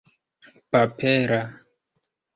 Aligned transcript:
papera 0.71 1.39